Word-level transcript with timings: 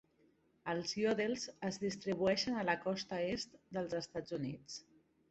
Els 0.71 0.93
Yodels 0.99 1.43
es 1.67 1.77
distribueixen 1.83 2.57
a 2.59 2.63
la 2.69 2.75
costa 2.85 3.19
est 3.33 3.53
dels 3.79 3.93
Estats 3.99 4.35
Units. 4.39 4.79